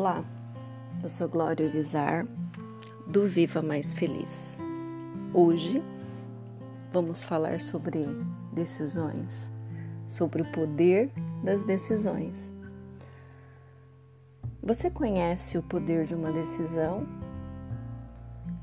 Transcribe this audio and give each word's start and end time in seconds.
Olá, 0.00 0.24
eu 1.02 1.08
sou 1.08 1.28
Glória 1.28 1.66
Urizar, 1.66 2.24
do 3.08 3.26
Viva 3.26 3.60
Mais 3.60 3.92
Feliz. 3.92 4.56
Hoje 5.34 5.82
vamos 6.92 7.24
falar 7.24 7.60
sobre 7.60 8.06
decisões, 8.52 9.50
sobre 10.06 10.42
o 10.42 10.52
poder 10.52 11.10
das 11.42 11.64
decisões. 11.64 12.54
Você 14.62 14.88
conhece 14.88 15.58
o 15.58 15.64
poder 15.64 16.06
de 16.06 16.14
uma 16.14 16.30
decisão? 16.30 17.04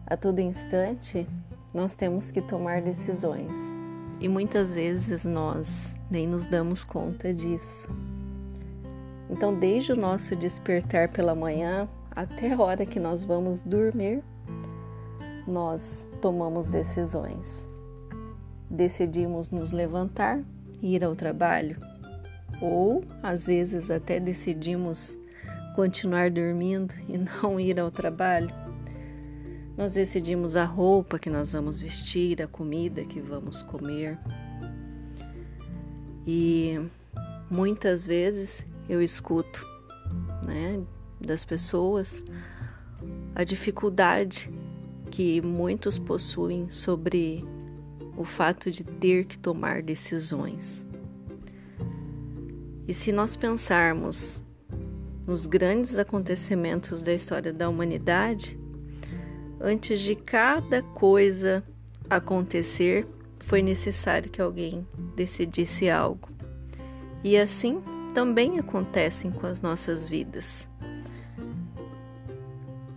A 0.08 0.16
todo 0.16 0.40
instante 0.40 1.28
nós 1.74 1.94
temos 1.94 2.32
que 2.32 2.42
tomar 2.42 2.82
decisões 2.82 3.58
e 4.22 4.30
muitas 4.30 4.76
vezes 4.76 5.26
nós 5.26 5.94
nem 6.10 6.26
nos 6.26 6.46
damos 6.46 6.86
conta 6.86 7.34
disso. 7.34 7.90
Então, 9.30 9.58
desde 9.58 9.92
o 9.92 9.96
nosso 9.96 10.36
despertar 10.36 11.10
pela 11.10 11.34
manhã 11.34 11.90
até 12.12 12.54
a 12.54 12.62
hora 12.62 12.86
que 12.86 13.00
nós 13.00 13.24
vamos 13.24 13.64
dormir, 13.64 14.24
nós 15.48 16.08
tomamos 16.22 16.68
decisões. 16.68 17.68
Decidimos 18.70 19.50
nos 19.50 19.72
levantar 19.72 20.42
e 20.82 20.96
ir 20.96 21.04
ao 21.04 21.16
trabalho, 21.16 21.78
ou 22.62 23.04
às 23.22 23.48
vezes 23.48 23.92
até 23.92 24.20
decidimos 24.20 25.18
continuar 25.76 26.32
dormindo 26.32 26.94
e 27.10 27.18
não 27.18 27.60
ir 27.60 27.80
ao 27.80 27.92
trabalho. 27.92 28.54
Nós 29.78 29.94
decidimos 29.94 30.56
a 30.56 30.64
roupa 30.64 31.20
que 31.20 31.30
nós 31.30 31.52
vamos 31.52 31.82
vestir, 31.82 32.42
a 32.42 32.48
comida 32.48 33.04
que 33.04 33.20
vamos 33.20 33.62
comer. 33.62 34.18
E 36.26 36.80
muitas 37.52 38.08
vezes 38.08 38.66
eu 38.88 39.02
escuto, 39.02 39.66
né, 40.44 40.82
das 41.20 41.44
pessoas 41.44 42.24
a 43.34 43.44
dificuldade 43.44 44.50
que 45.12 45.42
muitos 45.42 46.00
possuem 46.00 46.70
sobre 46.70 47.44
o 48.18 48.24
fato 48.24 48.72
de 48.72 48.84
ter 48.84 49.26
que 49.26 49.38
tomar 49.38 49.82
decisões. 49.82 50.86
E 52.88 52.94
se 52.94 53.12
nós 53.12 53.36
pensarmos 53.36 54.42
nos 55.26 55.48
grandes 55.48 55.98
acontecimentos 55.98 57.02
da 57.02 57.14
história 57.14 57.52
da 57.52 57.68
humanidade, 57.68 58.58
antes 59.60 60.00
de 60.00 60.16
cada 60.16 60.82
coisa 60.82 61.64
acontecer, 62.10 63.08
foi 63.40 63.62
necessário 63.62 64.30
que 64.30 64.42
alguém 64.42 64.88
decidisse 65.16 65.90
algo. 65.90 66.30
E 67.24 67.36
assim 67.38 67.82
também 68.16 68.58
acontecem 68.58 69.30
com 69.30 69.46
as 69.46 69.62
nossas 69.62 70.08
vidas. 70.08 70.70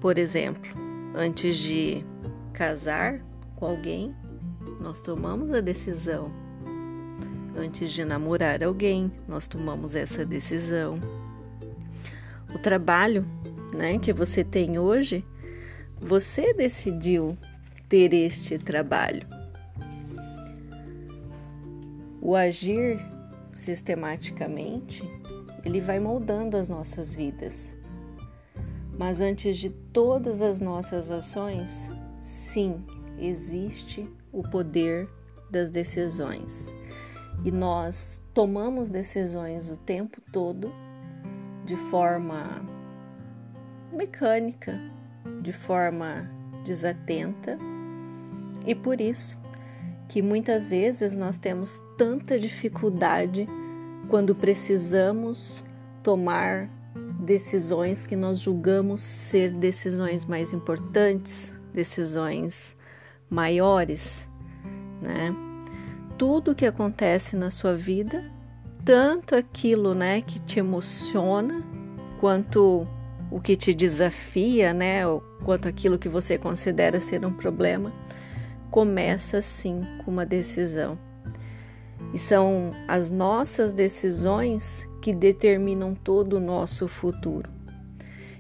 Por 0.00 0.16
exemplo, 0.16 0.70
antes 1.12 1.56
de 1.56 2.05
casar 2.52 3.20
com 3.56 3.66
alguém, 3.66 4.14
nós 4.80 5.02
tomamos 5.02 5.52
a 5.52 5.61
decisão. 5.61 6.30
Antes 7.56 7.91
de 7.91 8.05
namorar 8.05 8.62
alguém, 8.62 9.11
nós 9.27 9.48
tomamos 9.48 9.96
essa 9.96 10.24
decisão. 10.24 11.00
O 12.55 12.58
trabalho, 12.61 13.27
né, 13.74 13.98
que 13.98 14.12
você 14.12 14.44
tem 14.44 14.78
hoje, 14.78 15.27
você 16.00 16.55
decidiu 16.55 17.36
ter 17.89 18.14
este 18.14 18.56
trabalho. 18.56 19.27
O 22.22 22.36
agir 22.36 23.17
sistematicamente, 23.59 25.03
ele 25.64 25.81
vai 25.81 25.98
moldando 25.98 26.56
as 26.56 26.69
nossas 26.69 27.14
vidas. 27.14 27.74
Mas 28.96 29.20
antes 29.20 29.57
de 29.57 29.69
todas 29.69 30.41
as 30.41 30.61
nossas 30.61 31.11
ações, 31.11 31.91
sim, 32.23 32.85
existe 33.19 34.08
o 34.33 34.42
poder 34.45 35.08
das 35.51 35.70
decisões. 35.70 36.73
E 37.45 37.51
nós 37.51 38.23
tomamos 38.33 38.89
decisões 38.89 39.70
o 39.70 39.77
tempo 39.77 40.20
todo 40.33 40.73
de 41.64 41.77
forma 41.90 42.64
mecânica, 43.92 44.79
de 45.42 45.52
forma 45.52 46.30
desatenta, 46.64 47.58
e 48.64 48.75
por 48.75 49.01
isso 49.01 49.36
que 50.08 50.23
muitas 50.23 50.70
vezes 50.70 51.14
nós 51.14 51.36
temos 51.36 51.80
tanta 51.96 52.39
dificuldade 52.39 53.46
quando 54.08 54.35
precisamos 54.35 55.64
tomar 56.02 56.70
decisões 57.20 58.07
que 58.07 58.17
nós 58.17 58.39
julgamos 58.39 59.01
ser 59.01 59.52
decisões 59.52 60.24
mais 60.24 60.52
importantes, 60.52 61.52
decisões 61.74 62.74
maiores, 63.29 64.27
né? 65.02 65.35
Tudo 66.17 66.55
que 66.55 66.67
acontece 66.67 67.36
na 67.36 67.51
sua 67.51 67.77
vida, 67.77 68.25
tanto 68.85 69.36
aquilo, 69.36 69.95
né, 69.95 70.20
que 70.20 70.40
te 70.40 70.58
emociona, 70.58 71.63
quanto 72.19 72.89
o 73.30 73.40
que 73.40 73.55
te 73.55 73.73
desafia, 73.73 74.73
né, 74.73 75.07
ou 75.07 75.20
quanto 75.45 75.69
aquilo 75.69 75.98
que 75.98 76.08
você 76.08 76.36
considera 76.36 76.98
ser 76.98 77.25
um 77.25 77.33
problema, 77.33 77.92
começa 78.70 79.40
sim 79.40 79.83
com 80.05 80.11
uma 80.11 80.27
decisão. 80.27 80.98
E 82.12 82.18
são 82.18 82.73
as 82.86 83.11
nossas 83.11 83.73
decisões 83.73 84.89
que 85.02 85.12
determinam 85.12 85.95
todo 85.95 86.34
o 86.34 86.40
nosso 86.40 86.89
futuro. 86.89 87.51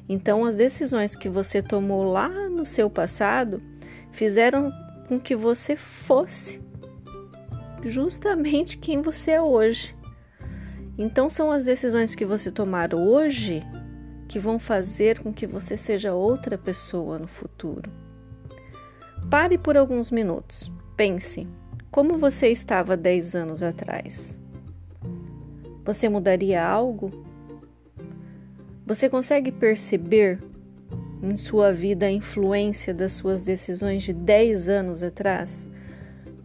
Então, 0.08 0.44
as 0.44 0.56
decisões 0.56 1.14
que 1.14 1.28
você 1.28 1.62
tomou 1.62 2.10
lá 2.10 2.28
no 2.48 2.64
seu 2.64 2.88
passado 2.88 3.62
fizeram 4.10 4.72
com 5.06 5.20
que 5.20 5.36
você 5.36 5.76
fosse 5.76 6.60
justamente 7.84 8.78
quem 8.78 9.02
você 9.02 9.32
é 9.32 9.42
hoje. 9.42 9.94
Então, 10.96 11.28
são 11.28 11.52
as 11.52 11.64
decisões 11.64 12.14
que 12.14 12.24
você 12.24 12.50
tomar 12.50 12.94
hoje 12.94 13.62
que 14.26 14.38
vão 14.38 14.58
fazer 14.58 15.18
com 15.20 15.32
que 15.32 15.46
você 15.46 15.76
seja 15.76 16.12
outra 16.12 16.58
pessoa 16.58 17.18
no 17.18 17.28
futuro. 17.28 18.07
Pare 19.30 19.58
por 19.58 19.76
alguns 19.76 20.10
minutos. 20.10 20.72
Pense: 20.96 21.46
como 21.90 22.16
você 22.16 22.48
estava 22.48 22.96
10 22.96 23.34
anos 23.34 23.62
atrás? 23.62 24.40
Você 25.84 26.08
mudaria 26.08 26.66
algo? 26.66 27.10
Você 28.86 29.06
consegue 29.06 29.52
perceber 29.52 30.42
em 31.22 31.36
sua 31.36 31.70
vida 31.72 32.06
a 32.06 32.10
influência 32.10 32.94
das 32.94 33.12
suas 33.12 33.42
decisões 33.42 34.02
de 34.02 34.14
10 34.14 34.70
anos 34.70 35.02
atrás? 35.02 35.68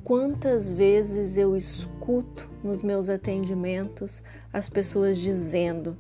Quantas 0.03 0.73
vezes 0.73 1.38
eu 1.38 1.55
escuto 1.55 2.49
nos 2.61 2.81
meus 2.81 3.07
atendimentos 3.07 4.22
as 4.51 4.67
pessoas 4.67 5.17
dizendo: 5.17 5.97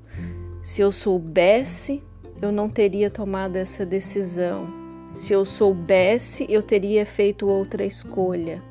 se 0.61 0.81
eu 0.81 0.91
soubesse, 0.91 2.03
eu 2.41 2.51
não 2.51 2.67
teria 2.67 3.09
tomado 3.09 3.55
essa 3.55 3.85
decisão 3.85 4.82
se 5.13 5.31
eu 5.33 5.45
soubesse, 5.45 6.45
eu 6.49 6.61
teria 6.61 7.05
feito 7.05 7.47
outra 7.47 7.85
escolha. 7.85 8.61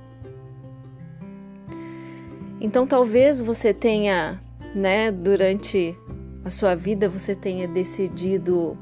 Então 2.60 2.86
talvez 2.86 3.40
você 3.40 3.72
tenha, 3.72 4.40
né, 4.74 5.10
durante 5.10 5.96
a 6.44 6.50
sua 6.50 6.74
vida 6.74 7.08
você 7.08 7.34
tenha 7.34 7.66
decidido 7.66 8.76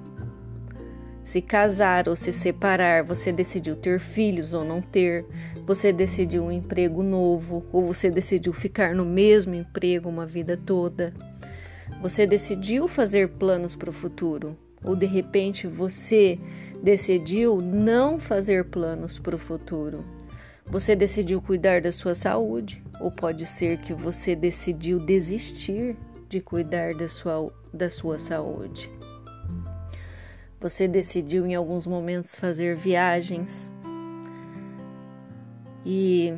se 1.23 1.41
casar 1.41 2.09
ou 2.09 2.17
se 2.17 2.33
separar, 2.33 3.05
você 3.05 3.31
decidiu 3.31 3.77
ter 3.77 4.01
filhos 4.01 4.53
ou 4.53 4.65
não 4.65 4.81
ter, 4.81 5.25
você 5.67 5.93
decidiu 5.93 6.45
um 6.45 6.51
emprego 6.51 7.03
novo 7.03 7.65
ou 7.73 7.87
você 7.87 8.11
decidiu 8.11 8.53
ficar 8.53 8.95
no 8.95 9.05
mesmo 9.05 9.55
emprego 9.55 10.09
uma 10.09 10.27
vida 10.27 10.57
toda. 10.57 11.15
Você 12.03 12.27
decidiu 12.27 12.89
fazer 12.89 13.29
planos 13.29 13.77
para 13.77 13.91
o 13.91 13.93
futuro 13.93 14.57
ou 14.83 14.97
de 14.97 15.07
repente 15.07 15.67
você 15.67 16.39
decidiu 16.83 17.61
não 17.61 18.19
fazer 18.19 18.65
planos 18.65 19.19
para 19.19 19.37
o 19.37 19.39
futuro. 19.39 20.05
Você 20.67 20.95
decidiu 20.95 21.43
cuidar 21.43 21.81
da 21.81 21.93
sua 21.93 22.15
saúde, 22.15 22.83
ou 23.01 23.11
pode 23.11 23.45
ser 23.45 23.79
que 23.79 23.93
você 23.93 24.35
decidiu 24.35 24.99
desistir 24.99 25.97
de 26.29 26.41
cuidar 26.41 26.95
da 26.95 27.09
sua, 27.09 27.53
da 27.73 27.91
sua 27.91 28.19
saúde. 28.19 28.91
Você 30.61 30.87
decidiu 30.87 31.47
em 31.47 31.55
alguns 31.55 31.87
momentos 31.87 32.37
fazer 32.37 32.77
viagens 32.77 33.73
e 35.85 36.35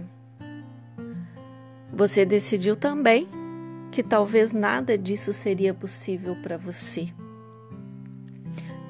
você 1.93 2.25
decidiu 2.25 2.77
também 2.77 3.29
que 3.91 4.03
talvez 4.03 4.53
nada 4.53 4.97
disso 4.97 5.33
seria 5.33 5.75
possível 5.75 6.37
para 6.37 6.57
você 6.57 7.13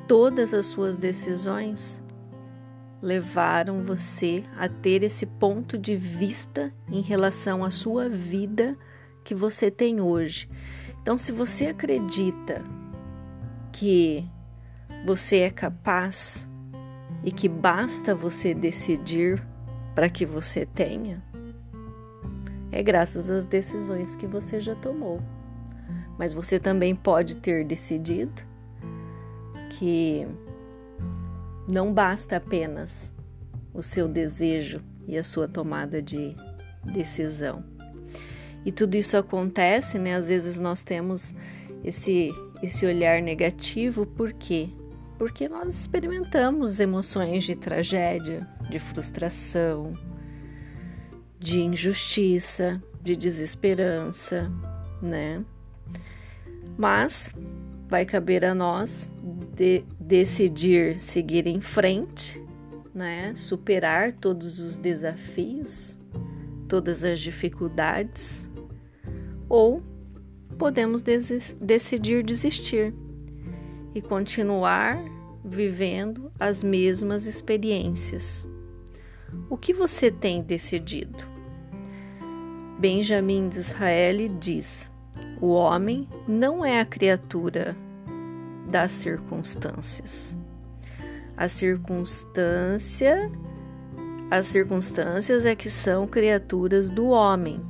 todas 0.07 0.53
as 0.55 0.67
suas 0.67 0.97
decisões 0.97 2.03
levaram 3.01 3.85
você 3.85 4.45
a 4.57 4.69
ter 4.69 5.03
esse 5.03 5.27
ponto 5.27 5.77
de 5.77 5.97
vista 5.97 6.73
em 6.89 7.01
relação 7.01 7.65
à 7.65 7.71
sua 7.71 8.09
vida 8.09 8.79
que 9.25 9.35
você 9.35 9.71
tem 9.71 10.01
hoje. 10.01 10.49
Então, 11.01 11.19
se 11.19 11.33
você 11.33 11.67
acredita 11.67 12.63
que 13.73 14.25
você 15.05 15.39
é 15.41 15.51
capaz 15.51 16.49
e 17.25 17.33
que 17.33 17.49
basta 17.49 18.15
você 18.15 18.55
decidir 18.55 19.45
para 19.95 20.09
que 20.09 20.25
você 20.25 20.65
tenha, 20.65 21.23
é 22.71 22.83
graças 22.83 23.29
às 23.29 23.45
decisões 23.45 24.15
que 24.15 24.27
você 24.27 24.61
já 24.61 24.77
tomou. 24.77 25.21
Mas 26.17 26.33
você 26.33 26.59
também 26.61 26.95
pode 26.95 27.37
ter 27.37 27.65
decidido 27.65 28.52
que 29.79 30.27
não 31.69 31.93
basta 31.93 32.37
apenas 32.37 33.13
o 33.73 33.83
seu 33.83 34.09
desejo 34.09 34.83
e 35.07 35.17
a 35.17 35.25
sua 35.25 35.49
tomada 35.49 36.03
de 36.03 36.35
decisão. 36.85 37.65
E 38.65 38.71
tudo 38.71 38.97
isso 38.97 39.17
acontece, 39.17 39.99
né? 39.99 40.15
Às 40.15 40.29
vezes 40.29 40.61
nós 40.61 40.85
temos 40.85 41.35
esse 41.83 42.31
esse 42.63 42.87
olhar 42.87 43.21
negativo, 43.21 44.07
por 44.07 44.33
quê? 44.33 44.71
Porque 45.19 45.49
nós 45.49 45.75
experimentamos 45.81 46.79
emoções 46.79 47.43
de 47.43 47.57
tragédia, 47.57 48.49
de 48.71 48.79
frustração, 48.79 49.95
de 51.41 51.61
injustiça, 51.61 52.81
de 53.03 53.17
desesperança, 53.17 54.49
né? 55.03 55.45
Mas 56.79 57.35
vai 57.89 58.07
caber 58.07 58.45
a 58.45 58.55
nós 58.55 59.11
de 59.55 59.85
decidir 60.01 61.01
seguir 61.01 61.47
em 61.47 61.61
frente, 61.61 62.43
né? 62.95 63.35
Superar 63.35 64.13
todos 64.13 64.59
os 64.59 64.79
desafios, 64.79 65.99
todas 66.69 67.05
as 67.05 67.19
dificuldades, 67.19 68.51
ou 69.49 69.83
podemos 70.59 71.03
des 71.03 71.55
decidir 71.61 72.25
desistir 72.25 72.95
e 73.95 74.01
continuar 74.01 75.03
vivendo 75.45 76.33
as 76.39 76.63
mesmas 76.63 77.27
experiências. 77.27 78.47
O 79.51 79.57
que 79.57 79.75
você 79.75 80.11
tem 80.11 80.43
decidido? 80.43 81.31
Benjamin 82.79 83.49
de 83.49 83.59
Israel 83.59 84.29
diz: 84.41 84.91
o 85.41 85.49
homem 85.49 86.09
não 86.27 86.65
é 86.65 86.81
a 86.81 86.87
criatura 86.87 87.77
das 88.73 88.91
circunstâncias. 88.91 90.35
A 91.37 91.47
circunstância, 91.47 93.31
as 94.31 94.47
circunstâncias 94.47 95.45
é 95.45 95.55
que 95.55 95.69
são 95.69 96.07
criaturas 96.07 96.89
do 96.89 97.09
homem. 97.09 97.61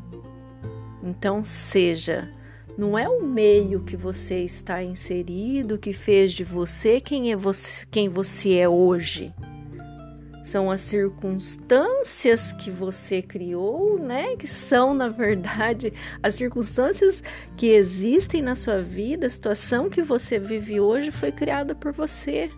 Então, 1.03 1.43
seja, 1.43 2.33
não 2.79 2.97
é 2.97 3.09
o 3.09 3.21
meio 3.21 3.81
que 3.81 3.97
você 3.97 4.45
está 4.45 4.83
inserido 4.83 5.77
que 5.77 5.93
fez 5.93 6.33
de 6.33 6.45
você 6.45 7.01
quem 7.01 7.33
é 7.33 7.37
você, 7.37 7.85
quem 7.91 8.09
você 8.09 8.55
é 8.55 8.69
hoje 8.69 9.35
são 10.43 10.71
as 10.71 10.81
circunstâncias 10.81 12.53
que 12.53 12.71
você 12.71 13.23
criou, 13.23 13.99
né? 13.99 14.37
Que 14.37 14.47
são, 14.47 14.93
na 14.93 15.09
verdade, 15.09 15.93
as 16.23 16.35
circunstâncias 16.35 17.23
que 17.57 17.69
existem 17.69 18.43
na 18.43 18.55
sua 18.55 18.81
vida, 18.81 19.27
a 19.27 19.31
situação 19.31 19.89
que 19.89 20.03
você 20.03 20.39
vive 20.39 20.81
hoje 20.81 21.11
foi 21.11 21.31
criada 21.31 21.75
por 21.75 21.93
você. 21.93 22.51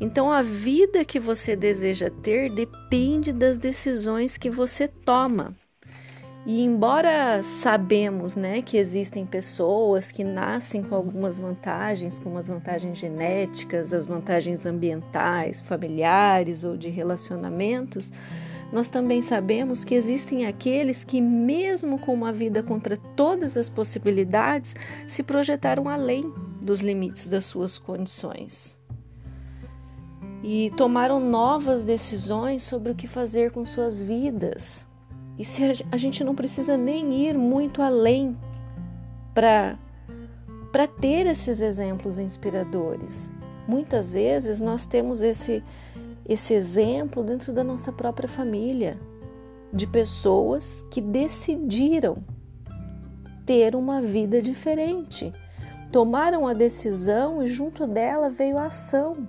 Então, 0.00 0.30
a 0.30 0.42
vida 0.42 1.04
que 1.04 1.18
você 1.18 1.56
deseja 1.56 2.08
ter 2.08 2.50
depende 2.50 3.32
das 3.32 3.58
decisões 3.58 4.36
que 4.36 4.48
você 4.48 4.86
toma. 4.86 5.56
E 6.46 6.62
embora 6.62 7.42
sabemos, 7.42 8.36
né, 8.36 8.62
que 8.62 8.76
existem 8.76 9.26
pessoas 9.26 10.10
que 10.10 10.24
nascem 10.24 10.82
com 10.82 10.94
algumas 10.94 11.38
vantagens, 11.38 12.18
como 12.18 12.38
as 12.38 12.48
vantagens 12.48 12.96
genéticas, 12.96 13.92
as 13.92 14.06
vantagens 14.06 14.64
ambientais, 14.64 15.60
familiares 15.60 16.64
ou 16.64 16.76
de 16.76 16.88
relacionamentos, 16.88 18.10
nós 18.72 18.88
também 18.88 19.20
sabemos 19.22 19.84
que 19.84 19.94
existem 19.94 20.46
aqueles 20.46 21.02
que, 21.02 21.20
mesmo 21.20 21.98
com 21.98 22.12
uma 22.12 22.32
vida 22.32 22.62
contra 22.62 22.96
todas 22.96 23.56
as 23.56 23.68
possibilidades, 23.68 24.76
se 25.06 25.22
projetaram 25.22 25.88
além 25.88 26.32
dos 26.60 26.80
limites 26.80 27.28
das 27.28 27.46
suas 27.46 27.78
condições. 27.78 28.78
E 30.42 30.70
tomaram 30.76 31.18
novas 31.18 31.82
decisões 31.82 32.62
sobre 32.62 32.92
o 32.92 32.94
que 32.94 33.08
fazer 33.08 33.50
com 33.50 33.66
suas 33.66 34.00
vidas 34.00 34.87
e 35.38 35.44
se 35.44 35.62
a 35.90 35.96
gente 35.96 36.24
não 36.24 36.34
precisa 36.34 36.76
nem 36.76 37.26
ir 37.26 37.38
muito 37.38 37.80
além 37.80 38.36
para 39.32 39.78
para 40.72 40.86
ter 40.86 41.26
esses 41.26 41.62
exemplos 41.62 42.18
inspiradores. 42.18 43.32
Muitas 43.66 44.12
vezes 44.12 44.60
nós 44.60 44.84
temos 44.84 45.22
esse 45.22 45.62
esse 46.28 46.52
exemplo 46.52 47.24
dentro 47.24 47.54
da 47.54 47.64
nossa 47.64 47.90
própria 47.90 48.28
família, 48.28 48.98
de 49.72 49.86
pessoas 49.86 50.82
que 50.90 51.00
decidiram 51.00 52.18
ter 53.46 53.74
uma 53.74 54.02
vida 54.02 54.42
diferente. 54.42 55.32
Tomaram 55.90 56.46
a 56.46 56.52
decisão 56.52 57.42
e 57.42 57.48
junto 57.48 57.86
dela 57.86 58.28
veio 58.28 58.58
a 58.58 58.66
ação. 58.66 59.26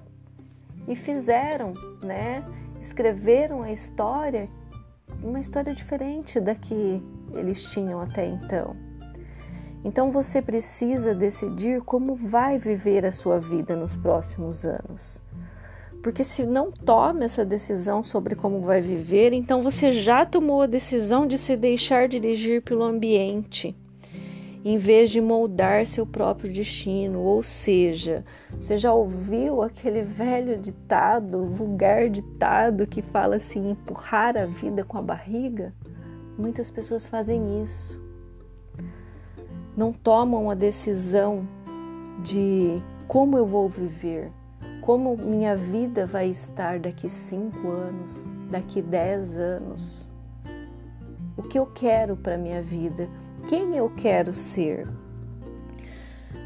E 0.85 0.93
fizeram, 0.93 1.73
né? 2.03 2.43
Escreveram 2.81 3.61
a 3.61 3.71
história 3.71 4.49
uma 5.23 5.39
história 5.39 5.73
diferente 5.73 6.39
da 6.39 6.55
que 6.55 7.01
eles 7.33 7.63
tinham 7.63 7.99
até 7.99 8.25
então. 8.25 8.75
Então 9.83 10.11
você 10.11 10.41
precisa 10.41 11.13
decidir 11.15 11.81
como 11.81 12.15
vai 12.15 12.57
viver 12.57 13.05
a 13.05 13.11
sua 13.11 13.39
vida 13.39 13.75
nos 13.75 13.95
próximos 13.95 14.65
anos. 14.65 15.23
Porque 16.03 16.23
se 16.23 16.45
não 16.45 16.71
toma 16.71 17.25
essa 17.25 17.45
decisão 17.45 18.01
sobre 18.01 18.35
como 18.35 18.61
vai 18.61 18.81
viver, 18.81 19.33
então 19.33 19.61
você 19.61 19.91
já 19.91 20.25
tomou 20.25 20.61
a 20.61 20.67
decisão 20.67 21.27
de 21.27 21.37
se 21.37 21.55
deixar 21.57 22.07
dirigir 22.07 22.61
pelo 22.61 22.83
ambiente 22.83 23.75
em 24.63 24.77
vez 24.77 25.09
de 25.09 25.21
moldar 25.21 25.85
seu 25.85 26.05
próprio 26.05 26.51
destino. 26.51 27.21
Ou 27.21 27.41
seja, 27.41 28.23
você 28.59 28.77
já 28.77 28.93
ouviu 28.93 29.61
aquele 29.61 30.01
velho 30.01 30.57
ditado, 30.57 31.45
vulgar 31.45 32.09
ditado 32.09 32.87
que 32.87 33.01
fala 33.01 33.37
assim: 33.37 33.71
empurrar 33.71 34.37
a 34.37 34.45
vida 34.45 34.83
com 34.83 34.97
a 34.97 35.01
barriga? 35.01 35.73
Muitas 36.37 36.71
pessoas 36.71 37.05
fazem 37.05 37.61
isso. 37.63 38.01
Não 39.75 39.93
tomam 39.93 40.49
a 40.49 40.55
decisão 40.55 41.47
de 42.23 42.81
como 43.07 43.37
eu 43.37 43.45
vou 43.45 43.69
viver, 43.69 44.31
como 44.81 45.17
minha 45.17 45.55
vida 45.55 46.05
vai 46.05 46.29
estar 46.29 46.79
daqui 46.79 47.07
cinco 47.07 47.69
anos, 47.69 48.15
daqui 48.49 48.81
dez 48.81 49.37
anos. 49.37 50.11
O 51.37 51.43
que 51.43 51.57
eu 51.57 51.65
quero 51.65 52.17
para 52.17 52.37
minha 52.37 52.61
vida? 52.61 53.07
Quem 53.49 53.75
eu 53.75 53.89
quero 53.89 54.31
ser. 54.31 54.87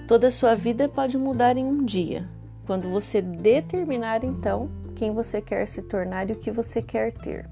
Toda 0.08 0.28
a 0.28 0.32
sua 0.32 0.56
vida 0.56 0.88
pode 0.88 1.18
mudar 1.18 1.58
em 1.58 1.66
um 1.66 1.84
dia, 1.84 2.30
quando 2.66 2.90
você 2.90 3.22
determinar 3.22 4.24
então 4.24 4.70
quem 4.96 5.12
você 5.14 5.42
quer 5.42 5.68
se 5.68 5.82
tornar 5.82 6.30
e 6.30 6.34
o 6.34 6.38
que 6.38 6.50
você 6.50 6.82
quer 6.82 7.12
ter. 7.12 7.46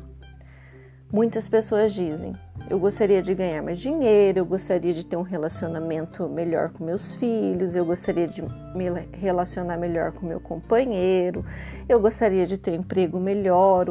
Muitas 1.12 1.50
pessoas 1.50 1.94
dizem: 1.94 2.32
eu 2.70 2.80
gostaria 2.80 3.22
de 3.22 3.36
ganhar 3.36 3.62
mais 3.62 3.78
dinheiro, 3.78 4.40
eu 4.40 4.46
gostaria 4.46 4.94
de 4.94 5.06
ter 5.06 5.18
um 5.18 5.22
relacionamento 5.22 6.30
melhor 6.30 6.70
com 6.70 6.86
meus 6.86 7.14
filhos, 7.16 7.76
eu 7.76 7.84
gostaria 7.84 8.28
de 8.28 8.42
me 8.74 8.86
relacionar 9.12 9.76
melhor 9.76 10.14
com 10.14 10.26
meu 10.26 10.40
companheiro, 10.40 11.44
eu 11.90 12.00
gostaria 12.00 12.48
de 12.48 12.58
ter 12.58 12.72
um 12.72 12.76
emprego 12.76 13.20
melhor, 13.20 13.86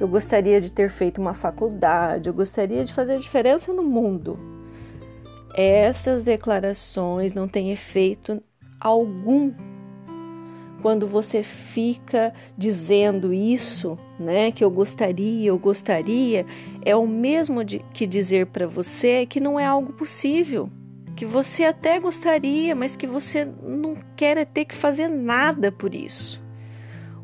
eu 0.00 0.08
gostaria 0.08 0.60
de 0.60 0.72
ter 0.72 0.90
feito 0.90 1.20
uma 1.20 1.32
faculdade, 1.32 2.28
eu 2.28 2.34
gostaria 2.34 2.84
de 2.84 2.92
fazer 2.92 3.20
diferença 3.20 3.72
no 3.72 3.84
mundo. 3.84 4.55
Essas 5.56 6.22
declarações 6.22 7.32
não 7.32 7.48
têm 7.48 7.72
efeito 7.72 8.42
algum 8.78 9.54
quando 10.82 11.06
você 11.06 11.42
fica 11.42 12.32
dizendo 12.56 13.32
isso, 13.32 13.98
né, 14.20 14.52
que 14.52 14.62
eu 14.62 14.70
gostaria, 14.70 15.48
eu 15.48 15.58
gostaria, 15.58 16.44
é 16.84 16.94
o 16.94 17.06
mesmo 17.06 17.64
de, 17.64 17.78
que 17.94 18.06
dizer 18.06 18.46
para 18.46 18.66
você 18.66 19.24
que 19.24 19.40
não 19.40 19.58
é 19.58 19.64
algo 19.64 19.94
possível, 19.94 20.70
que 21.16 21.24
você 21.24 21.64
até 21.64 21.98
gostaria, 21.98 22.74
mas 22.76 22.94
que 22.94 23.06
você 23.06 23.48
não 23.62 23.96
quer 24.14 24.44
ter 24.44 24.66
que 24.66 24.74
fazer 24.74 25.08
nada 25.08 25.72
por 25.72 25.94
isso. 25.94 26.44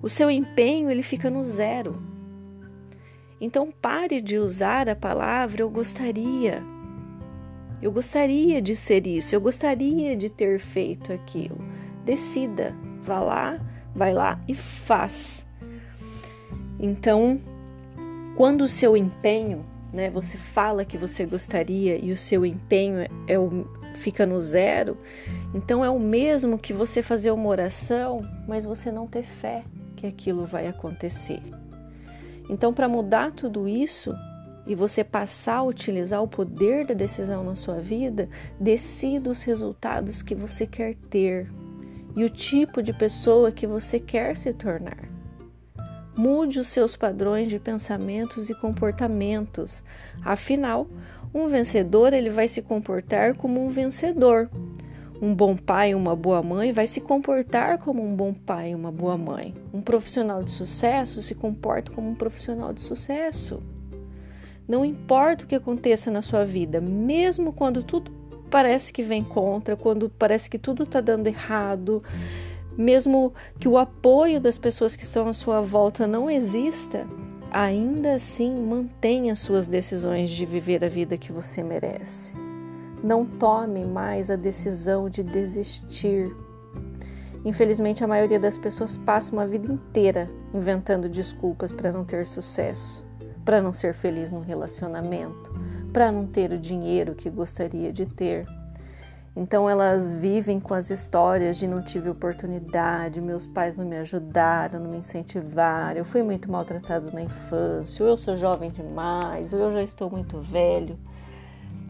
O 0.02 0.08
seu 0.08 0.30
empenho 0.30 0.90
ele 0.90 1.02
fica 1.02 1.28
no 1.28 1.44
zero. 1.44 2.02
Então 3.38 3.70
pare 3.70 4.22
de 4.22 4.38
usar 4.38 4.88
a 4.88 4.96
palavra 4.96 5.62
eu 5.62 5.68
gostaria. 5.68 6.71
Eu 7.82 7.90
gostaria 7.90 8.62
de 8.62 8.76
ser 8.76 9.08
isso, 9.08 9.34
eu 9.34 9.40
gostaria 9.40 10.16
de 10.16 10.30
ter 10.30 10.60
feito 10.60 11.12
aquilo. 11.12 11.58
Decida, 12.04 12.72
vá 13.02 13.18
lá, 13.18 13.60
vai 13.92 14.14
lá 14.14 14.40
e 14.46 14.54
faz. 14.54 15.44
Então, 16.78 17.40
quando 18.36 18.62
o 18.62 18.68
seu 18.68 18.96
empenho, 18.96 19.66
né, 19.92 20.08
você 20.10 20.38
fala 20.38 20.84
que 20.84 20.96
você 20.96 21.26
gostaria 21.26 21.98
e 22.02 22.12
o 22.12 22.16
seu 22.16 22.46
empenho 22.46 23.00
é, 23.00 23.08
é 23.26 23.38
o, 23.38 23.66
fica 23.96 24.24
no 24.24 24.40
zero, 24.40 24.96
Então 25.52 25.84
é 25.84 25.90
o 25.90 25.98
mesmo 25.98 26.58
que 26.58 26.72
você 26.72 27.02
fazer 27.02 27.32
uma 27.32 27.48
oração, 27.48 28.22
mas 28.46 28.64
você 28.64 28.90
não 28.92 29.08
ter 29.08 29.24
fé 29.24 29.64
que 29.96 30.06
aquilo 30.06 30.44
vai 30.44 30.66
acontecer. 30.68 31.42
Então, 32.48 32.72
para 32.72 32.88
mudar 32.88 33.32
tudo 33.32 33.68
isso 33.68 34.14
e 34.66 34.74
você 34.74 35.02
passar 35.02 35.56
a 35.56 35.62
utilizar 35.62 36.22
o 36.22 36.28
poder 36.28 36.86
da 36.86 36.94
decisão 36.94 37.42
na 37.42 37.54
sua 37.54 37.80
vida, 37.80 38.28
decida 38.58 39.30
os 39.30 39.42
resultados 39.42 40.22
que 40.22 40.34
você 40.34 40.66
quer 40.66 40.94
ter 41.10 41.50
e 42.14 42.24
o 42.24 42.28
tipo 42.28 42.82
de 42.82 42.92
pessoa 42.92 43.50
que 43.50 43.66
você 43.66 43.98
quer 43.98 44.36
se 44.36 44.52
tornar. 44.52 45.08
Mude 46.14 46.58
os 46.58 46.68
seus 46.68 46.94
padrões 46.94 47.48
de 47.48 47.58
pensamentos 47.58 48.50
e 48.50 48.54
comportamentos. 48.54 49.82
Afinal, 50.22 50.86
um 51.32 51.48
vencedor 51.48 52.12
ele 52.12 52.28
vai 52.28 52.48
se 52.48 52.60
comportar 52.60 53.34
como 53.34 53.64
um 53.64 53.70
vencedor. 53.70 54.50
Um 55.22 55.34
bom 55.34 55.56
pai, 55.56 55.94
uma 55.94 56.14
boa 56.14 56.42
mãe 56.42 56.72
vai 56.72 56.86
se 56.86 57.00
comportar 57.00 57.78
como 57.78 58.04
um 58.04 58.14
bom 58.14 58.34
pai, 58.34 58.74
uma 58.74 58.92
boa 58.92 59.16
mãe. 59.16 59.54
Um 59.72 59.80
profissional 59.80 60.42
de 60.42 60.50
sucesso 60.50 61.22
se 61.22 61.34
comporta 61.34 61.90
como 61.92 62.10
um 62.10 62.14
profissional 62.14 62.72
de 62.72 62.82
sucesso. 62.82 63.62
Não 64.66 64.84
importa 64.84 65.44
o 65.44 65.46
que 65.46 65.54
aconteça 65.54 66.10
na 66.10 66.22
sua 66.22 66.44
vida, 66.44 66.80
mesmo 66.80 67.52
quando 67.52 67.82
tudo 67.82 68.10
parece 68.50 68.92
que 68.92 69.02
vem 69.02 69.24
contra, 69.24 69.76
quando 69.76 70.10
parece 70.10 70.48
que 70.48 70.58
tudo 70.58 70.82
está 70.82 71.00
dando 71.00 71.26
errado, 71.26 72.02
mesmo 72.76 73.32
que 73.58 73.68
o 73.68 73.78
apoio 73.78 74.40
das 74.40 74.58
pessoas 74.58 74.94
que 74.94 75.02
estão 75.02 75.26
à 75.28 75.32
sua 75.32 75.60
volta 75.60 76.06
não 76.06 76.30
exista, 76.30 77.06
ainda 77.50 78.14
assim 78.14 78.54
mantenha 78.54 79.34
suas 79.34 79.66
decisões 79.66 80.30
de 80.30 80.46
viver 80.46 80.84
a 80.84 80.88
vida 80.88 81.18
que 81.18 81.32
você 81.32 81.62
merece. 81.62 82.34
Não 83.02 83.26
tome 83.26 83.84
mais 83.84 84.30
a 84.30 84.36
decisão 84.36 85.08
de 85.08 85.22
desistir. 85.22 86.34
Infelizmente, 87.44 88.04
a 88.04 88.06
maioria 88.06 88.38
das 88.38 88.56
pessoas 88.56 88.96
passa 88.96 89.32
uma 89.32 89.46
vida 89.46 89.70
inteira 89.70 90.30
inventando 90.54 91.08
desculpas 91.08 91.72
para 91.72 91.90
não 91.90 92.04
ter 92.04 92.26
sucesso, 92.26 93.04
para 93.44 93.62
não 93.62 93.72
ser 93.72 93.94
feliz 93.94 94.30
no 94.30 94.40
relacionamento, 94.40 95.52
para 95.92 96.10
não 96.10 96.26
ter 96.26 96.52
o 96.52 96.58
dinheiro 96.58 97.14
que 97.14 97.28
gostaria 97.28 97.92
de 97.92 98.06
ter 98.06 98.46
então 99.34 99.68
elas 99.68 100.12
vivem 100.12 100.60
com 100.60 100.74
as 100.74 100.90
histórias 100.90 101.56
de 101.56 101.66
não 101.66 101.82
tive 101.82 102.10
oportunidade, 102.10 103.18
meus 103.18 103.46
pais 103.46 103.78
não 103.78 103.84
me 103.86 103.96
ajudaram, 103.96 104.78
não 104.78 104.90
me 104.90 104.98
incentivaram, 104.98 105.96
eu 105.96 106.04
fui 106.04 106.22
muito 106.22 106.50
maltratado 106.50 107.10
na 107.12 107.22
infância, 107.22 108.04
ou 108.04 108.10
eu 108.10 108.16
sou 108.18 108.36
jovem 108.36 108.70
demais, 108.70 109.54
ou 109.54 109.58
eu 109.58 109.72
já 109.72 109.82
estou 109.82 110.10
muito 110.10 110.38
velho. 110.38 110.98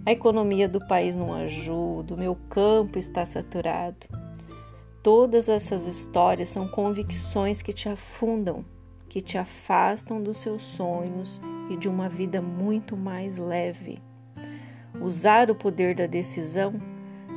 A 0.06 0.12
economia 0.12 0.68
do 0.68 0.86
país 0.86 1.16
não 1.16 1.34
ajuda, 1.34 2.14
o 2.14 2.18
meu 2.18 2.36
campo 2.48 2.96
está 2.96 3.26
saturado. 3.26 4.06
Todas 5.02 5.48
essas 5.48 5.88
histórias 5.88 6.48
são 6.48 6.68
convicções 6.68 7.60
que 7.60 7.72
te 7.72 7.88
afundam, 7.88 8.64
que 9.12 9.20
te 9.20 9.36
afastam 9.36 10.22
dos 10.22 10.38
seus 10.38 10.62
sonhos 10.62 11.38
e 11.68 11.76
de 11.76 11.86
uma 11.86 12.08
vida 12.08 12.40
muito 12.40 12.96
mais 12.96 13.36
leve. 13.36 14.02
Usar 15.02 15.50
o 15.50 15.54
poder 15.54 15.94
da 15.94 16.06
decisão 16.06 16.80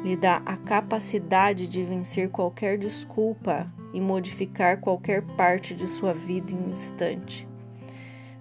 lhe 0.01 0.15
dá 0.15 0.41
a 0.45 0.55
capacidade 0.55 1.67
de 1.67 1.83
vencer 1.83 2.29
qualquer 2.29 2.77
desculpa 2.77 3.69
e 3.93 3.99
modificar 3.99 4.79
qualquer 4.79 5.21
parte 5.35 5.75
de 5.75 5.85
sua 5.85 6.13
vida 6.13 6.53
em 6.53 6.55
um 6.55 6.71
instante. 6.71 7.45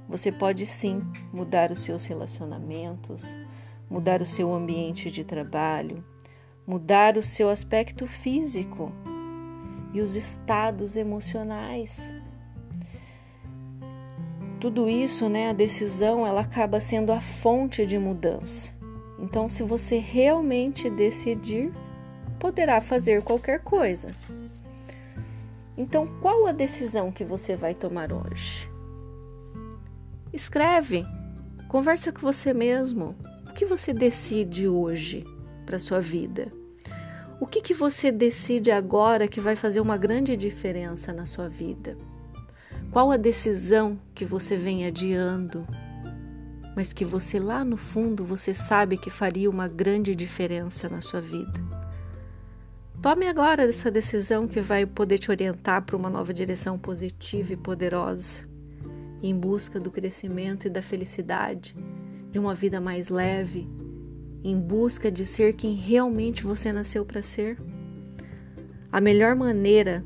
Você 0.08 0.30
pode 0.30 0.64
sim 0.64 1.02
mudar 1.32 1.72
os 1.72 1.80
seus 1.80 2.06
relacionamentos, 2.06 3.36
mudar 3.90 4.22
o 4.22 4.26
seu 4.26 4.54
ambiente 4.54 5.10
de 5.10 5.24
trabalho, 5.24 6.04
mudar 6.64 7.16
o 7.16 7.22
seu 7.22 7.50
aspecto 7.50 8.06
físico 8.06 8.92
e 9.92 10.00
os 10.00 10.14
estados 10.14 10.94
emocionais. 10.94 12.14
Tudo 14.64 14.88
isso, 14.88 15.28
né, 15.28 15.50
a 15.50 15.52
decisão, 15.52 16.26
ela 16.26 16.40
acaba 16.40 16.80
sendo 16.80 17.12
a 17.12 17.21
fonte 17.21 17.85
de 17.85 17.99
mudança. 17.99 18.73
Então, 19.18 19.47
se 19.47 19.62
você 19.62 19.99
realmente 19.99 20.88
decidir, 20.88 21.71
poderá 22.40 22.80
fazer 22.80 23.21
qualquer 23.21 23.61
coisa. 23.61 24.11
Então, 25.76 26.09
qual 26.23 26.47
a 26.47 26.52
decisão 26.52 27.12
que 27.12 27.26
você 27.26 27.54
vai 27.54 27.75
tomar 27.75 28.11
hoje? 28.11 28.66
Escreve, 30.33 31.04
conversa 31.68 32.11
com 32.11 32.23
você 32.23 32.54
mesmo. 32.54 33.14
O 33.47 33.52
que 33.52 33.66
você 33.66 33.92
decide 33.92 34.66
hoje 34.66 35.26
para 35.66 35.78
sua 35.78 36.00
vida? 36.00 36.50
O 37.38 37.47
que, 37.47 37.61
que 37.61 37.75
você 37.75 38.11
decide 38.11 38.71
agora 38.71 39.28
que 39.28 39.40
vai 39.40 39.56
fazer 39.56 39.83
uma 39.83 39.99
grande 39.99 40.35
diferença 40.38 41.12
na 41.12 41.26
sua 41.26 41.50
vida? 41.50 41.99
Qual 42.94 43.10
a 43.10 43.16
decisão 43.16 43.98
que 44.14 44.24
você 44.24 44.56
vem 44.56 44.86
adiando? 44.86 45.66
mas 46.76 46.92
que 46.92 47.04
você 47.04 47.38
lá 47.38 47.64
no 47.64 47.76
fundo 47.76 48.24
você 48.24 48.52
sabe 48.52 48.96
que 48.96 49.10
faria 49.10 49.48
uma 49.48 49.68
grande 49.68 50.14
diferença 50.14 50.88
na 50.88 51.00
sua 51.00 51.20
vida. 51.20 51.60
Tome 53.00 53.28
agora 53.28 53.64
essa 53.64 53.90
decisão 53.90 54.48
que 54.48 54.60
vai 54.60 54.86
poder 54.86 55.18
te 55.18 55.30
orientar 55.30 55.82
para 55.82 55.96
uma 55.96 56.10
nova 56.10 56.32
direção 56.32 56.78
positiva 56.78 57.52
e 57.52 57.56
poderosa, 57.56 58.44
em 59.22 59.36
busca 59.36 59.78
do 59.78 59.90
crescimento 59.90 60.66
e 60.66 60.70
da 60.70 60.82
felicidade, 60.82 61.76
de 62.32 62.38
uma 62.38 62.54
vida 62.54 62.80
mais 62.80 63.08
leve, 63.08 63.68
em 64.42 64.58
busca 64.58 65.12
de 65.12 65.24
ser 65.26 65.54
quem 65.54 65.74
realmente 65.74 66.42
você 66.42 66.72
nasceu 66.72 67.04
para 67.04 67.22
ser. 67.22 67.56
A 68.90 69.00
melhor 69.00 69.36
maneira 69.36 70.04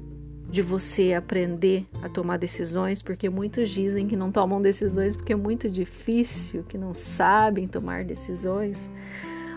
de 0.51 0.63
você 0.63 1.13
aprender 1.13 1.87
a 2.03 2.09
tomar 2.09 2.39
decisões, 2.39 3.03
porque 3.03 3.29
muitos 3.29 3.69
dizem 3.69 4.09
que 4.09 4.17
não 4.17 4.33
tomam 4.33 4.63
decisões 4.63 5.15
porque 5.15 5.35
é 5.35 5.37
muito 5.37 5.69
difícil, 5.69 6.65
que 6.65 6.79
não 6.79 6.95
sabem 6.95 7.69
tomar 7.69 8.05
decisões. 8.05 8.91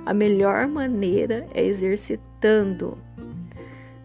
A 0.05 0.13
melhor 0.13 0.67
maneira 0.67 1.47
é 1.53 1.65
exercitando, 1.65 2.97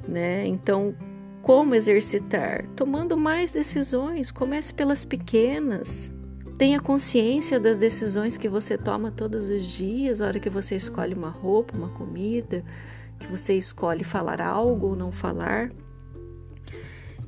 né? 0.07 0.47
Então, 0.47 0.95
como 1.43 1.75
exercitar? 1.75 2.67
Tomando 2.77 3.17
mais 3.17 3.51
decisões, 3.51 4.31
comece 4.31 4.73
pelas 4.73 5.05
pequenas. 5.05 6.13
Tenha 6.57 6.81
consciência 6.81 7.59
das 7.59 7.79
decisões 7.79 8.37
que 8.37 8.49
você 8.49 8.79
toma 8.79 9.11
todos 9.11 9.49
os 9.49 9.65
dias, 9.65 10.23
a 10.23 10.27
hora 10.27 10.41
que 10.41 10.49
você 10.49 10.77
escolhe 10.77 11.15
uma 11.15 11.31
roupa, 11.31 11.77
uma 11.77 11.89
comida, 11.89 12.65
que 13.19 13.27
você 13.27 13.55
escolhe 13.55 14.05
falar 14.05 14.41
algo 14.41 14.89
ou 14.89 14.97
não 14.97 15.11
falar 15.11 15.71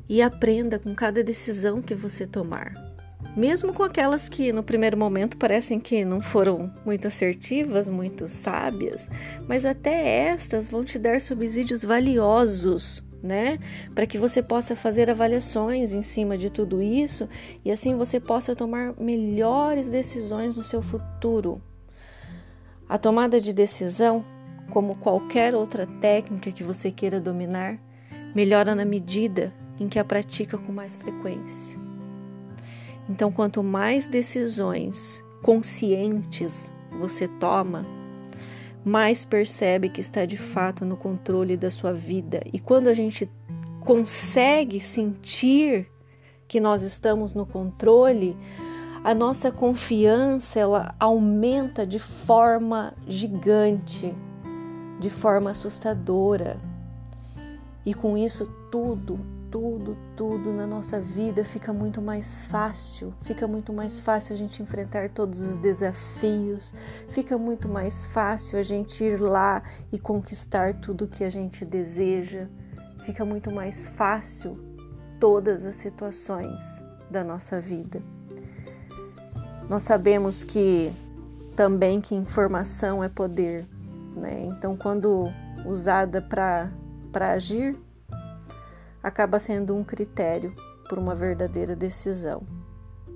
e 0.08 0.22
aprenda 0.22 0.78
com 0.78 0.94
cada 0.94 1.22
decisão 1.22 1.82
que 1.82 1.94
você 1.94 2.26
tomar. 2.26 2.72
Mesmo 3.36 3.72
com 3.72 3.82
aquelas 3.82 4.28
que 4.28 4.52
no 4.52 4.62
primeiro 4.62 4.96
momento 4.96 5.36
parecem 5.36 5.78
que 5.78 6.04
não 6.04 6.20
foram 6.20 6.72
muito 6.84 7.06
assertivas, 7.06 7.88
muito 7.88 8.26
sábias, 8.26 9.10
mas 9.46 9.66
até 9.66 10.28
estas 10.28 10.68
vão 10.68 10.84
te 10.84 10.98
dar 10.98 11.20
subsídios 11.20 11.84
valiosos, 11.84 13.02
né? 13.22 13.58
Para 13.94 14.06
que 14.06 14.18
você 14.18 14.42
possa 14.42 14.74
fazer 14.74 15.10
avaliações 15.10 15.92
em 15.92 16.02
cima 16.02 16.38
de 16.38 16.50
tudo 16.50 16.80
isso 16.80 17.28
e 17.64 17.70
assim 17.70 17.96
você 17.96 18.18
possa 18.18 18.56
tomar 18.56 18.94
melhores 18.98 19.88
decisões 19.88 20.56
no 20.56 20.62
seu 20.62 20.80
futuro. 20.80 21.60
A 22.88 22.96
tomada 22.96 23.40
de 23.40 23.52
decisão, 23.52 24.24
como 24.70 24.96
qualquer 24.96 25.54
outra 25.54 25.86
técnica 26.00 26.50
que 26.50 26.64
você 26.64 26.90
queira 26.90 27.20
dominar, 27.20 27.78
melhora 28.34 28.74
na 28.74 28.84
medida 28.84 29.52
em 29.78 29.88
que 29.88 29.98
a 29.98 30.04
pratica 30.04 30.58
com 30.58 30.72
mais 30.72 30.94
frequência. 30.94 31.78
Então, 33.08 33.32
quanto 33.32 33.62
mais 33.62 34.06
decisões 34.06 35.24
conscientes 35.42 36.72
você 36.98 37.26
toma, 37.26 37.86
mais 38.84 39.24
percebe 39.24 39.88
que 39.88 40.00
está 40.00 40.24
de 40.24 40.36
fato 40.36 40.84
no 40.84 40.96
controle 40.96 41.56
da 41.56 41.70
sua 41.70 41.92
vida. 41.92 42.42
E 42.52 42.58
quando 42.58 42.88
a 42.88 42.94
gente 42.94 43.30
consegue 43.80 44.80
sentir 44.80 45.90
que 46.46 46.60
nós 46.60 46.82
estamos 46.82 47.34
no 47.34 47.46
controle, 47.46 48.36
a 49.04 49.14
nossa 49.14 49.50
confiança 49.50 50.58
ela 50.58 50.94
aumenta 50.98 51.86
de 51.86 51.98
forma 51.98 52.94
gigante, 53.06 54.14
de 55.00 55.08
forma 55.08 55.50
assustadora. 55.50 56.58
E 57.86 57.94
com 57.94 58.18
isso 58.18 58.46
tudo 58.70 59.37
tudo, 59.50 59.96
tudo 60.16 60.52
na 60.52 60.66
nossa 60.66 61.00
vida 61.00 61.44
fica 61.44 61.72
muito 61.72 62.00
mais 62.00 62.42
fácil, 62.42 63.12
fica 63.22 63.46
muito 63.46 63.72
mais 63.72 63.98
fácil 63.98 64.34
a 64.34 64.36
gente 64.36 64.62
enfrentar 64.62 65.10
todos 65.10 65.40
os 65.40 65.58
desafios, 65.58 66.72
fica 67.08 67.36
muito 67.38 67.68
mais 67.68 68.04
fácil 68.06 68.58
a 68.58 68.62
gente 68.62 69.02
ir 69.02 69.20
lá 69.20 69.62
e 69.92 69.98
conquistar 69.98 70.74
tudo 70.74 71.08
que 71.08 71.24
a 71.24 71.30
gente 71.30 71.64
deseja, 71.64 72.46
fica 73.04 73.24
muito 73.24 73.50
mais 73.50 73.88
fácil 73.88 74.58
todas 75.18 75.66
as 75.66 75.76
situações 75.76 76.82
da 77.10 77.24
nossa 77.24 77.60
vida. 77.60 78.02
Nós 79.68 79.82
sabemos 79.82 80.44
que 80.44 80.92
também 81.56 82.00
que 82.00 82.14
informação 82.14 83.02
é 83.02 83.08
poder, 83.08 83.66
né? 84.14 84.42
Então 84.44 84.76
quando 84.76 85.24
usada 85.66 86.22
para 86.22 86.70
agir, 87.32 87.76
acaba 89.08 89.38
sendo 89.38 89.74
um 89.74 89.82
critério 89.82 90.54
por 90.88 90.98
uma 90.98 91.14
verdadeira 91.14 91.74
decisão. 91.74 92.42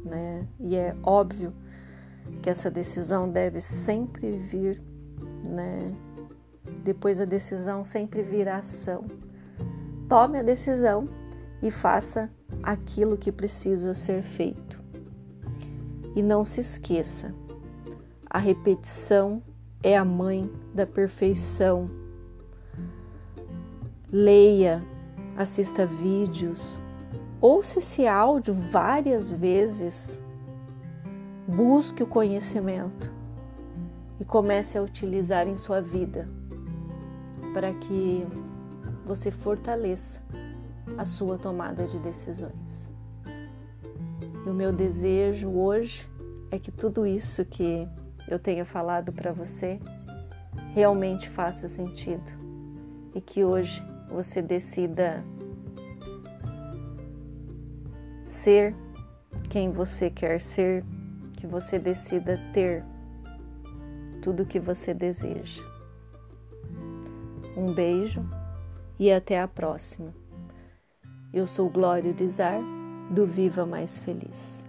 Né? 0.05 0.47
E 0.59 0.75
é 0.75 0.97
óbvio 1.03 1.53
que 2.43 2.51
essa 2.51 2.71
decisão 2.71 3.31
deve 3.31 3.61
sempre 3.61 4.33
vir, 4.33 4.83
né? 5.49 5.95
depois 6.83 7.21
a 7.21 7.25
decisão 7.25 7.85
sempre 7.85 8.23
virá 8.23 8.57
ação. 8.57 9.05
Tome 10.09 10.39
a 10.39 10.43
decisão 10.43 11.09
e 11.63 11.71
faça 11.71 12.31
aquilo 12.63 13.17
que 13.17 13.31
precisa 13.31 13.95
ser 13.95 14.23
feito. 14.23 14.81
E 16.15 16.23
não 16.23 16.45
se 16.45 16.61
esqueça, 16.61 17.35
a 18.29 18.39
repetição 18.39 19.43
é 19.83 19.97
a 19.97 20.05
mãe 20.05 20.51
da 20.75 20.87
perfeição. 20.87 21.91
Leia, 24.11 24.83
assista 25.37 25.87
vídeos, 25.87 26.81
ouça 27.41 27.79
esse 27.79 28.07
áudio 28.07 28.55
várias 28.55 29.33
vezes, 29.33 30.23
busque 31.47 32.03
o 32.03 32.07
conhecimento 32.07 33.13
e 34.21 34.25
comece 34.25 34.79
a 34.79 34.83
utilizar 34.83 35.49
em 35.49 35.57
sua 35.57 35.81
vida 35.81 36.29
para 37.53 37.73
que 37.75 38.27
você 39.05 39.31
fortaleça 39.31 40.23
a 40.97 41.05
sua 41.05 41.39
tomada 41.39 41.87
de 41.87 41.99
decisões. 41.99 42.91
E 44.45 44.49
o 44.49 44.55
meu 44.55 44.73
desejo 44.73 45.51
hoje 45.51 46.09
é 46.51 46.59
que 46.59 46.71
tudo 46.71 47.07
isso 47.07 47.45
que 47.45 47.89
eu 48.29 48.39
tenha 48.39 48.65
falado 48.65 49.13
para 49.13 49.33
você 49.33 49.81
realmente 50.75 51.29
faça 51.29 51.69
sentido 51.69 52.31
e 53.15 53.21
que 53.21 53.45
hoje 53.45 53.83
você 54.13 54.43
decida 54.43 55.25
ser 58.29 58.75
quem 59.49 59.71
você 59.71 60.11
quer 60.11 60.41
ser, 60.41 60.85
que 61.35 61.47
você 61.47 61.79
decida 61.79 62.39
ter 62.53 62.85
tudo 64.21 64.43
o 64.43 64.47
que 64.47 64.61
você 64.61 64.95
deseja. 64.95 65.63
Um 67.57 67.73
beijo 67.73 68.25
e 68.99 69.11
até 69.11 69.41
a 69.41 69.49
próxima. 69.49 70.15
Eu 71.33 71.47
sou 71.47 71.69
Glória 71.69 72.13
Dizar, 72.13 72.61
do 73.11 73.27
Viva 73.27 73.67
Mais 73.67 73.99
Feliz. 73.99 74.65